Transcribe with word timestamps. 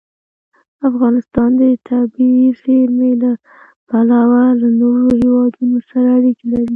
افغانستان 0.89 1.49
د 1.59 1.61
طبیعي 1.89 2.47
زیرمې 2.61 3.11
له 3.23 3.31
پلوه 3.89 4.43
له 4.61 4.67
نورو 4.81 5.07
هېوادونو 5.21 5.77
سره 5.89 6.07
اړیکې 6.17 6.45
لري. 6.53 6.69